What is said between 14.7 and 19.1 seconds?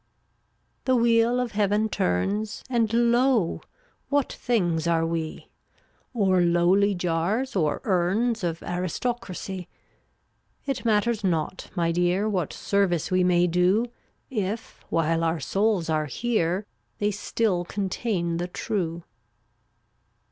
while our souls are here They still contain the true.